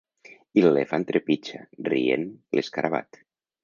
I 0.59 0.63
l’elefant 0.65 1.05
trepitja, 1.11 1.63
rient, 1.93 2.29
l’escarabat. 2.59 3.27